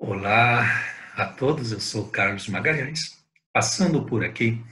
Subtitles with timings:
[0.00, 0.64] Olá
[1.16, 3.18] a todos, eu sou Carlos Magalhães,
[3.52, 4.64] passando por aqui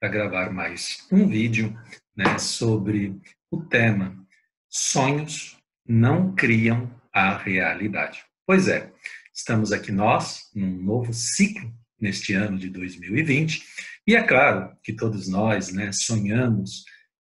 [0.00, 1.78] para gravar mais um vídeo
[2.16, 3.16] né, sobre
[3.48, 4.26] o tema
[4.68, 5.56] Sonhos
[5.86, 8.24] não criam a realidade.
[8.44, 8.92] Pois é,
[9.32, 13.62] estamos aqui nós, num novo ciclo neste ano de 2020,
[14.04, 16.84] e é claro que todos nós né, sonhamos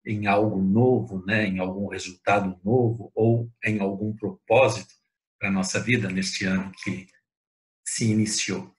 [0.04, 4.92] em algo novo, né, em algum resultado novo ou em algum propósito
[5.38, 7.06] para a nossa vida neste ano que
[7.86, 8.74] se iniciou.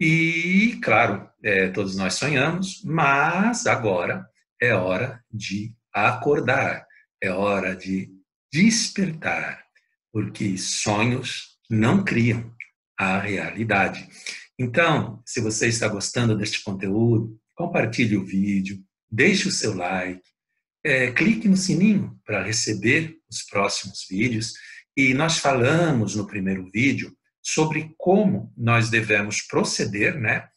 [0.00, 4.26] E, claro, é, todos nós sonhamos, mas agora
[4.60, 6.86] é hora de acordar,
[7.22, 8.10] é hora de
[8.52, 9.64] despertar,
[10.12, 12.54] porque sonhos não criam
[12.98, 14.08] a realidade.
[14.58, 18.78] Então, se você está gostando deste conteúdo, compartilhe o vídeo,
[19.10, 20.22] deixe o seu like,
[20.84, 24.52] é, clique no sininho para receber os próximos vídeos.
[24.96, 30.48] E nós falamos no primeiro vídeo sobre como nós devemos proceder, né,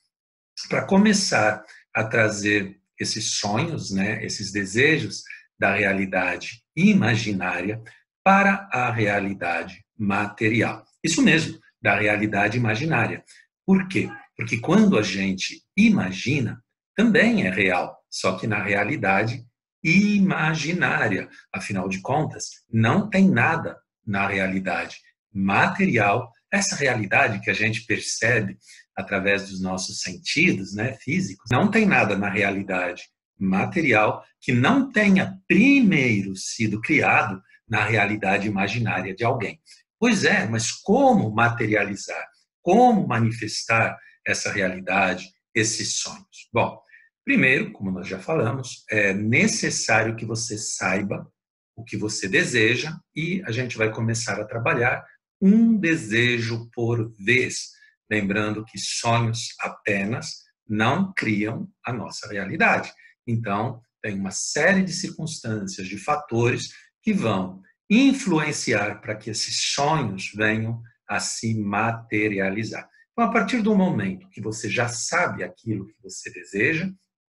[0.70, 5.24] para começar a trazer esses sonhos, né, esses desejos
[5.60, 7.82] da realidade imaginária
[8.24, 10.86] para a realidade material.
[11.04, 13.24] Isso mesmo, da realidade imaginária.
[13.66, 14.10] Por quê?
[14.36, 16.62] Porque quando a gente imagina,
[16.96, 19.46] também é real, só que na realidade
[19.84, 21.30] imaginária.
[21.54, 24.98] Afinal de contas, não tem nada na realidade
[25.32, 28.58] material essa realidade que a gente percebe
[28.96, 33.04] através dos nossos sentidos né, físicos, não tem nada na realidade
[33.38, 39.60] material que não tenha primeiro sido criado na realidade imaginária de alguém.
[40.00, 42.26] Pois é, mas como materializar?
[42.62, 46.50] Como manifestar essa realidade, esses sonhos?
[46.54, 46.80] Bom,
[47.24, 51.30] primeiro, como nós já falamos, é necessário que você saiba
[51.76, 55.06] o que você deseja e a gente vai começar a trabalhar
[55.42, 57.72] um desejo por vez.
[58.10, 62.92] Lembrando que sonhos apenas não criam a nossa realidade.
[63.28, 66.70] Então, tem uma série de circunstâncias, de fatores
[67.02, 72.88] que vão influenciar para que esses sonhos venham a se materializar.
[73.12, 76.90] Então, a partir do momento que você já sabe aquilo que você deseja,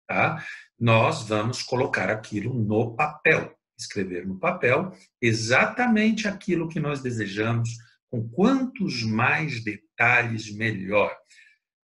[0.07, 0.45] tá?
[0.79, 4.91] nós vamos colocar aquilo no papel, escrever no papel
[5.21, 7.69] exatamente aquilo que nós desejamos,
[8.11, 11.15] com quantos mais detalhes, melhor.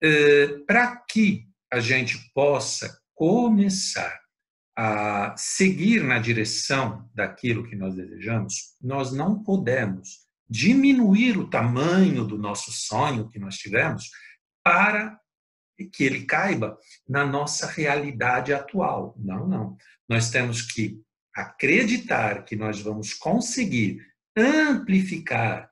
[0.03, 4.19] É, Para que a gente possa começar
[4.77, 12.37] a seguir na direção daquilo que nós desejamos, nós não podemos diminuir o tamanho do
[12.37, 14.09] nosso sonho que nós tivemos
[14.63, 15.19] para
[15.93, 16.77] que ele caiba
[17.07, 19.15] na nossa realidade atual.
[19.17, 19.77] Não, não.
[20.07, 21.01] Nós temos que
[21.33, 24.05] acreditar que nós vamos conseguir
[24.35, 25.69] amplificar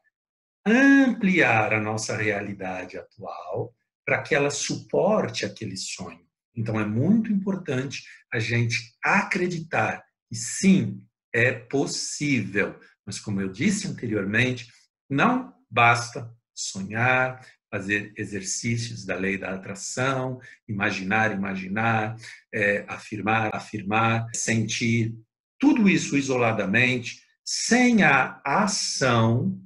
[0.65, 3.73] ampliar a nossa realidade atual
[4.05, 6.25] para que ela suporte aquele sonho.
[6.55, 8.03] Então é muito importante
[8.33, 11.01] a gente acreditar que sim,
[11.33, 12.79] é possível.
[13.05, 14.71] Mas como eu disse anteriormente,
[15.09, 22.15] não basta sonhar, fazer exercícios da lei da atração, imaginar, imaginar,
[22.53, 25.13] é, afirmar, afirmar, sentir,
[25.59, 29.61] tudo isso isoladamente, sem a ação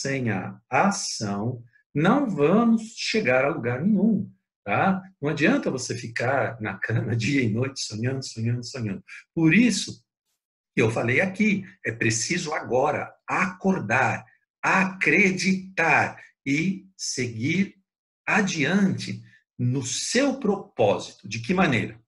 [0.00, 1.62] sem a ação,
[1.94, 4.30] não vamos chegar a lugar nenhum.
[4.64, 5.02] Tá?
[5.20, 9.04] Não adianta você ficar na cama dia e noite sonhando, sonhando, sonhando.
[9.34, 10.02] Por isso,
[10.74, 14.24] eu falei aqui, é preciso agora acordar,
[14.62, 17.76] acreditar e seguir
[18.26, 19.22] adiante
[19.58, 21.28] no seu propósito.
[21.28, 22.00] De que maneira?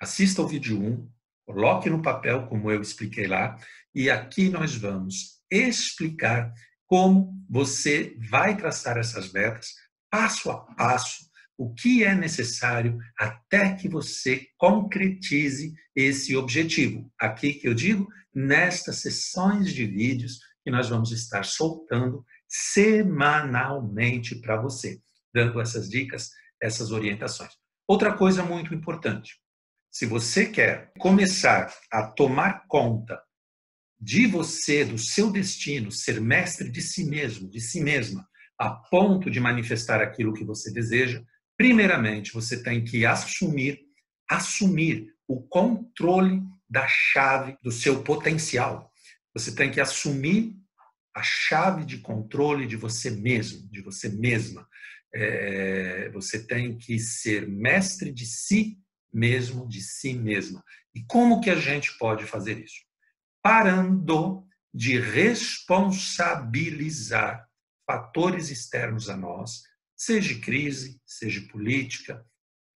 [0.00, 1.10] Assista o vídeo 1,
[1.46, 3.58] coloque no papel, como eu expliquei lá,
[3.94, 6.52] e aqui nós vamos explicar
[6.86, 9.74] como você vai traçar essas metas
[10.10, 11.26] passo a passo,
[11.58, 17.10] o que é necessário até que você concretize esse objetivo.
[17.18, 24.60] Aqui que eu digo, nestas sessões de vídeos que nós vamos estar soltando semanalmente para
[24.60, 25.00] você,
[25.34, 26.30] dando essas dicas,
[26.60, 27.52] essas orientações.
[27.88, 29.40] Outra coisa muito importante,
[29.90, 33.20] se você quer começar a tomar conta
[33.98, 38.26] de você, do seu destino, ser mestre de si mesmo, de si mesma,
[38.58, 41.22] a ponto de manifestar aquilo que você deseja,
[41.56, 43.80] primeiramente você tem que assumir,
[44.28, 48.92] assumir o controle da chave do seu potencial.
[49.34, 50.54] Você tem que assumir
[51.14, 54.66] a chave de controle de você mesmo, de você mesma.
[55.14, 58.78] É, você tem que ser mestre de si
[59.12, 60.62] mesmo, de si mesma.
[60.94, 62.85] E como que a gente pode fazer isso?
[63.46, 64.44] Parando
[64.74, 67.46] de responsabilizar
[67.88, 69.62] fatores externos a nós
[69.96, 72.26] seja crise, seja política,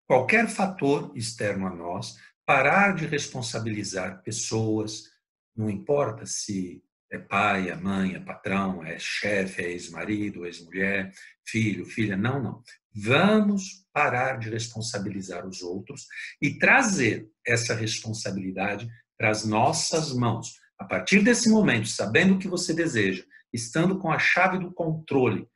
[0.07, 2.15] qualquer fator externo a nós,
[2.47, 5.11] parar de responsabilizar pessoas,
[5.57, 6.81] não importa se
[7.11, 11.13] é pai, é mãe, é patrão, é chefe, é ex-marido, ex-mulher,
[11.45, 12.17] filho, filha.
[12.17, 12.63] Não, não.
[12.95, 16.07] Vamos parar de responsabilizar os outros
[16.41, 18.89] e trazer essa responsabilidade
[19.21, 20.55] para as nossas mãos.
[20.79, 23.23] A partir desse momento, sabendo o que você deseja,
[23.53, 25.47] estando com a chave do controle,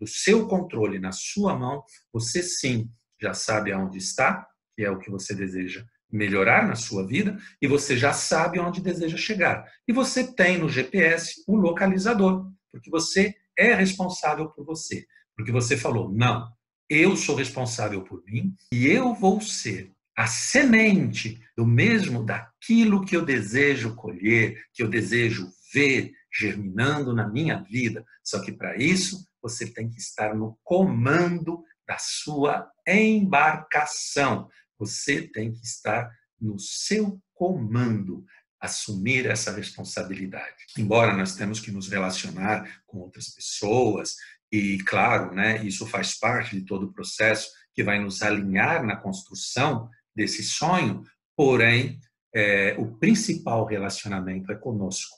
[0.00, 1.82] do seu controle na sua mão,
[2.12, 2.88] você sim
[3.20, 7.66] já sabe aonde está, que é o que você deseja melhorar na sua vida e
[7.66, 9.68] você já sabe onde deseja chegar.
[9.88, 15.04] E você tem no GPS o localizador, porque você é responsável por você.
[15.36, 16.48] Porque você falou: não,
[16.88, 23.16] eu sou responsável por mim e eu vou ser a semente do mesmo daquilo que
[23.16, 28.04] eu desejo colher, que eu desejo ver germinando na minha vida.
[28.24, 34.48] Só que para isso você tem que estar no comando da sua embarcação.
[34.76, 36.10] Você tem que estar
[36.40, 38.24] no seu comando,
[38.60, 40.66] assumir essa responsabilidade.
[40.76, 44.16] Embora nós temos que nos relacionar com outras pessoas
[44.50, 48.96] e, claro, né, isso faz parte de todo o processo que vai nos alinhar na
[48.96, 49.88] construção
[50.18, 51.04] desse sonho,
[51.36, 52.00] porém,
[52.34, 55.16] é, o principal relacionamento é conosco,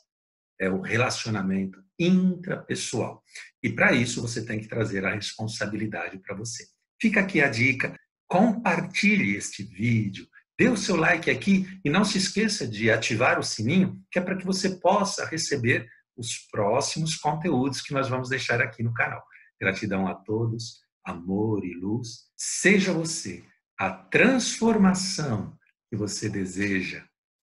[0.60, 3.22] é o relacionamento intrapessoal.
[3.62, 6.66] E para isso você tem que trazer a responsabilidade para você.
[7.00, 7.98] Fica aqui a dica
[8.28, 10.24] compartilhe este vídeo,
[10.56, 14.22] dê o seu like aqui e não se esqueça de ativar o sininho, que é
[14.22, 19.20] para que você possa receber os próximos conteúdos que nós vamos deixar aqui no canal.
[19.60, 22.26] Gratidão a todos, amor e luz.
[22.36, 23.42] Seja você
[23.80, 25.56] a transformação
[25.88, 27.02] que você deseja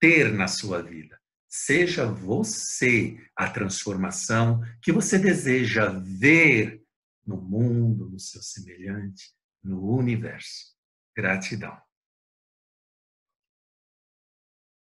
[0.00, 1.16] ter na sua vida.
[1.48, 6.82] Seja você a transformação que você deseja ver
[7.24, 9.32] no mundo, no seu semelhante
[9.62, 10.74] no universo.
[11.16, 11.80] Gratidão.